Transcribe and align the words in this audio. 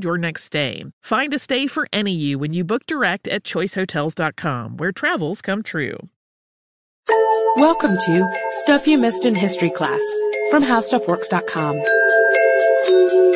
your 0.00 0.18
next 0.18 0.44
stay. 0.44 0.84
Find 1.02 1.32
a 1.34 1.38
stay 1.38 1.66
for 1.66 1.88
any 1.92 2.12
you 2.12 2.38
when 2.38 2.52
you 2.52 2.64
book 2.64 2.86
direct 2.86 3.28
at 3.28 3.44
choicehotels.com, 3.44 4.76
where 4.78 4.92
travels 4.92 5.42
come 5.42 5.62
true. 5.62 5.98
Welcome 7.56 7.98
to 7.98 8.32
Stuff 8.62 8.86
You 8.86 8.98
Missed 8.98 9.26
in 9.26 9.34
History 9.34 9.70
Class 9.70 10.00
from 10.50 10.62
HowStuffWorks.com. 10.62 13.31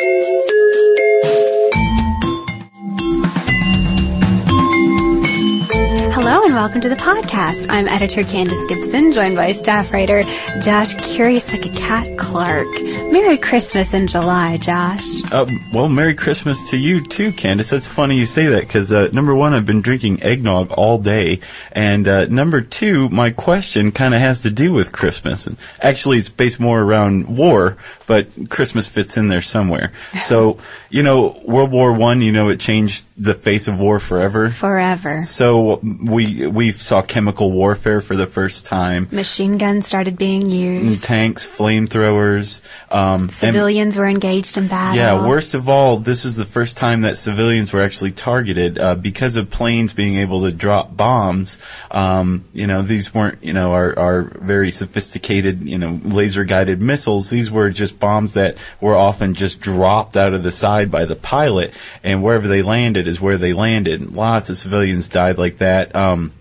welcome 6.57 6.81
to 6.81 6.89
the 6.89 6.97
podcast. 6.97 7.67
I'm 7.69 7.87
editor 7.87 8.23
Candace 8.23 8.65
Gibson, 8.65 9.13
joined 9.13 9.37
by 9.37 9.53
staff 9.53 9.93
writer 9.93 10.23
Josh 10.63 10.95
Curious 11.15 11.53
Like 11.53 11.67
a 11.67 11.69
Cat 11.69 12.17
Clark. 12.17 12.67
Merry 13.13 13.37
Christmas 13.37 13.93
in 13.93 14.07
July, 14.07 14.57
Josh. 14.57 15.23
Uh, 15.31 15.47
well, 15.75 15.89
Merry 15.91 16.15
Christmas 16.15 16.71
to 16.71 16.79
you 16.79 17.07
too, 17.07 17.31
Candace. 17.33 17.71
That's 17.71 17.87
funny 17.87 18.17
you 18.17 18.25
say 18.25 18.47
that 18.47 18.63
because 18.63 18.91
uh, 18.91 19.11
number 19.13 19.35
one, 19.35 19.53
I've 19.53 19.67
been 19.67 19.83
drinking 19.83 20.23
eggnog 20.23 20.71
all 20.71 20.99
day, 20.99 21.41
and 21.73 22.09
uh, 22.09 22.25
number 22.27 22.63
two, 22.63 23.11
my 23.11 23.31
question 23.31 23.93
kind 23.93 24.15
of 24.15 24.21
has 24.21 24.43
to 24.43 24.51
do 24.51 24.73
with 24.73 24.93
Christmas. 24.93 25.47
And 25.47 25.59
actually, 25.81 26.17
it's 26.17 26.31
based 26.31 26.59
more 26.59 26.81
around 26.81 27.37
war, 27.37 27.77
but 28.07 28.29
Christmas 28.49 28.87
fits 28.87 29.19
in 29.19 29.29
there 29.29 29.43
somewhere. 29.43 29.93
So, 30.27 30.59
you 30.91 31.05
know, 31.05 31.41
World 31.45 31.71
War 31.71 31.93
One, 31.93 32.21
you 32.21 32.33
know, 32.33 32.49
it 32.49 32.59
changed 32.59 33.07
the 33.17 33.33
face 33.33 33.69
of 33.69 33.79
war 33.79 34.01
forever. 34.01 34.51
Forever. 34.51 35.25
So 35.25 35.77
we 35.77 36.46
we 36.47 36.73
saw 36.73 37.03
chemical 37.03 37.51
warfare 37.53 38.01
for 38.01 38.17
the 38.17 38.27
first 38.27 38.67
time. 38.67 39.09
Machine 39.11 39.59
guns 39.59 39.87
started 39.87 40.17
being 40.17 40.49
used. 40.49 41.05
Tanks, 41.05 41.47
flamethrowers. 41.47 42.61
Um, 42.91 43.29
Civilians 43.29 43.97
were 43.97 44.07
engaged 44.07 44.57
in 44.57 44.69
battle. 44.69 44.97
Yeah, 44.97 45.27
worst 45.27 45.55
of 45.55 45.69
all, 45.69 45.99
this 45.99 46.25
is 46.25 46.37
the 46.37 46.45
first 46.45 46.77
time 46.77 47.03
that 47.03 47.17
civilians 47.17 47.73
were 47.73 47.83
actually 47.83 48.13
targeted 48.13 48.79
uh, 48.79 48.95
because 48.95 49.37
of 49.37 49.51
planes 49.51 49.93
being 49.93 50.17
able 50.17 50.43
to 50.43 50.53
drop 50.53 50.97
bombs. 50.97 51.59
Um, 51.91 52.45
you 52.53 52.67
know, 52.67 52.83
these 52.83 53.15
weren't 53.15 53.43
you 53.43 53.53
know 53.53 53.73
our, 53.73 53.99
our 53.99 54.23
very 54.23 54.71
sophisticated 54.71 55.63
you 55.63 55.79
know 55.79 56.01
laser 56.05 56.45
guided 56.45 56.81
missiles. 56.81 57.31
These 57.31 57.51
were 57.51 57.71
just 57.71 57.99
bombs 57.99 58.35
that 58.35 58.57
were 58.81 58.95
often 58.95 59.35
just 59.35 59.61
dropped 59.61 60.17
out 60.17 60.35
of 60.35 60.43
the 60.43 60.51
side 60.51 60.91
by 60.91 61.05
the 61.05 61.17
pilot, 61.17 61.75
and 62.03 62.23
wherever 62.23 62.49
they 62.49 62.63
landed 62.63 63.09
is 63.09 63.21
where 63.21 63.39
they 63.39 63.53
landed. 63.53 64.15
Lots 64.15 64.51
of 64.51 64.57
civilians 64.57 65.09
died 65.09 65.39
like 65.39 65.59
that. 65.59 65.95
Um, 65.95 66.33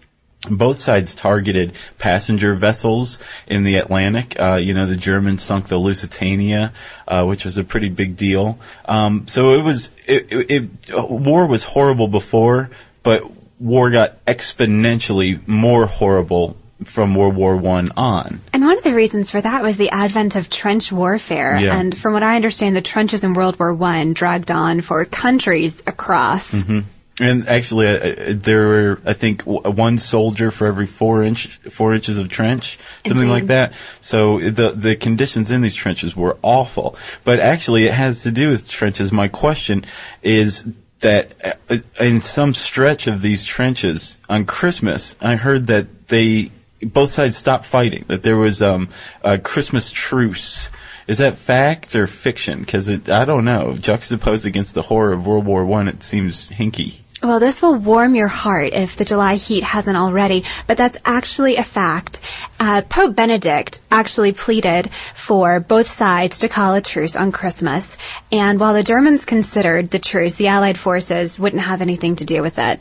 both 0.49 0.77
sides 0.77 1.15
targeted 1.15 1.73
passenger 1.97 2.53
vessels 2.53 3.19
in 3.47 3.63
the 3.63 3.75
Atlantic. 3.75 4.39
Uh, 4.39 4.55
you 4.55 4.73
know, 4.73 4.85
the 4.85 4.95
Germans 4.95 5.43
sunk 5.43 5.67
the 5.67 5.77
Lusitania, 5.77 6.73
uh, 7.07 7.25
which 7.25 7.45
was 7.45 7.57
a 7.57 7.63
pretty 7.63 7.89
big 7.89 8.15
deal. 8.15 8.59
Um, 8.85 9.27
so 9.27 9.55
it 9.55 9.63
was, 9.63 9.91
it, 10.07 10.31
it, 10.31 10.69
it, 10.89 11.09
war 11.09 11.47
was 11.47 11.63
horrible 11.63 12.07
before, 12.07 12.69
but 13.03 13.23
war 13.59 13.89
got 13.89 14.23
exponentially 14.25 15.45
more 15.47 15.85
horrible 15.85 16.57
from 16.83 17.15
World 17.15 17.35
War 17.35 17.55
One 17.55 17.89
on. 17.95 18.39
And 18.53 18.63
one 18.63 18.77
of 18.77 18.83
the 18.83 18.93
reasons 18.93 19.31
for 19.31 19.39
that 19.39 19.61
was 19.61 19.77
the 19.77 19.89
advent 19.89 20.35
of 20.35 20.49
trench 20.49 20.91
warfare. 20.91 21.57
Yeah. 21.57 21.77
And 21.77 21.97
from 21.97 22.13
what 22.13 22.23
I 22.23 22.35
understand, 22.35 22.75
the 22.75 22.81
trenches 22.81 23.23
in 23.23 23.33
World 23.33 23.57
War 23.59 23.73
One 23.73 24.13
dragged 24.13 24.51
on 24.51 24.81
for 24.81 25.03
countries 25.05 25.81
across. 25.87 26.51
Mm-hmm. 26.51 26.79
And 27.19 27.47
actually, 27.47 27.87
uh, 27.87 28.33
there 28.35 28.67
were, 28.67 29.01
I 29.05 29.13
think, 29.13 29.45
w- 29.45 29.61
one 29.61 29.97
soldier 29.97 30.51
for 30.51 30.67
every 30.67 30.85
four 30.85 31.23
inch, 31.23 31.47
four 31.47 31.93
inches 31.93 32.17
of 32.17 32.27
trench, 32.27 32.77
something 33.05 33.27
Indeed. 33.27 33.31
like 33.31 33.45
that. 33.45 33.73
So 34.01 34.39
the 34.39 34.71
the 34.71 34.97
conditions 34.97 35.49
in 35.49 35.61
these 35.61 35.75
trenches 35.75 36.13
were 36.13 36.37
awful. 36.41 36.97
But 37.23 37.39
actually, 37.39 37.85
it 37.85 37.93
has 37.93 38.23
to 38.23 38.31
do 38.31 38.49
with 38.49 38.67
trenches. 38.67 39.13
My 39.13 39.29
question 39.29 39.85
is 40.23 40.65
that 40.99 41.57
uh, 41.69 41.77
in 42.01 42.19
some 42.19 42.53
stretch 42.53 43.07
of 43.07 43.21
these 43.21 43.45
trenches 43.45 44.17
on 44.27 44.45
Christmas, 44.45 45.15
I 45.21 45.37
heard 45.37 45.67
that 45.67 46.09
they 46.09 46.51
both 46.81 47.11
sides 47.11 47.37
stopped 47.37 47.63
fighting. 47.63 48.03
That 48.07 48.23
there 48.23 48.35
was 48.37 48.61
um, 48.61 48.89
a 49.23 49.37
Christmas 49.37 49.89
truce. 49.89 50.69
Is 51.07 51.19
that 51.19 51.37
fact 51.37 51.95
or 51.95 52.07
fiction? 52.07 52.59
Because 52.59 52.89
I 53.09 53.23
don't 53.23 53.45
know. 53.45 53.77
Juxtaposed 53.77 54.45
against 54.45 54.73
the 54.73 54.81
horror 54.81 55.13
of 55.13 55.25
World 55.25 55.45
War 55.45 55.65
One, 55.65 55.87
it 55.87 56.03
seems 56.03 56.51
hinky. 56.51 56.95
Well, 57.25 57.39
this 57.39 57.59
will 57.59 57.73
warm 57.73 58.13
your 58.13 58.27
heart 58.27 58.75
if 58.75 58.97
the 58.97 59.03
July 59.03 59.33
heat 59.33 59.63
hasn't 59.63 59.97
already, 59.97 60.43
but 60.67 60.77
that's 60.77 60.99
actually 61.03 61.55
a 61.55 61.63
fact. 61.63 62.21
Uh, 62.59 62.83
Pope 62.87 63.15
Benedict 63.15 63.81
actually 63.89 64.31
pleaded 64.31 64.91
for 65.15 65.59
both 65.59 65.87
sides 65.87 66.37
to 66.39 66.49
call 66.49 66.75
a 66.75 66.81
truce 66.81 67.15
on 67.15 67.31
Christmas, 67.31 67.97
and 68.31 68.59
while 68.59 68.75
the 68.75 68.83
Germans 68.83 69.25
considered 69.25 69.89
the 69.89 69.97
truce, 69.97 70.35
the 70.35 70.49
Allied 70.49 70.77
forces 70.77 71.39
wouldn't 71.39 71.63
have 71.63 71.81
anything 71.81 72.15
to 72.17 72.25
do 72.25 72.43
with 72.43 72.59
it. 72.59 72.79